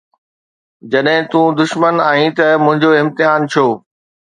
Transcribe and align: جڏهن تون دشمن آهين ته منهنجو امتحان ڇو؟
جڏهن 0.93 1.21
تون 1.31 1.47
دشمن 1.61 1.95
آهين 2.09 2.31
ته 2.37 2.45
منهنجو 2.63 2.89
امتحان 3.01 3.39
ڇو؟ 3.51 3.65